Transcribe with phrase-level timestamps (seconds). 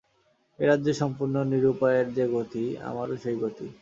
[0.59, 3.67] এ রাজ্যে সম্পূর্ণ নিরুপায়ের যে গতি, আমারও সেই গতি।